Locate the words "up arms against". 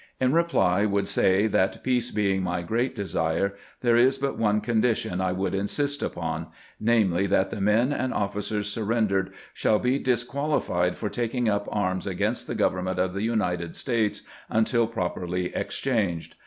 11.47-12.47